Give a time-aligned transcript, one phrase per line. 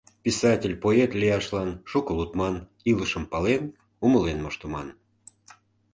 [0.23, 2.55] Писатель, поэт лияшлан шуко лудман,
[2.91, 3.63] илышым пален,
[4.05, 4.87] умылен моштыман.